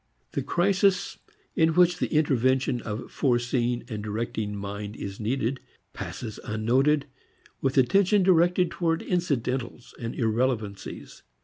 [0.31, 1.19] The crisis
[1.55, 5.59] in which the intervention of foreseeing and directing mind is needed
[5.93, 7.05] passes unnoted,
[7.61, 11.21] with attention directed toward incidentals and irrelevancies.